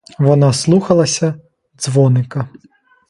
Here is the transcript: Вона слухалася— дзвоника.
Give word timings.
Вона 0.19 0.53
слухалася— 0.53 1.33
дзвоника. 1.77 2.49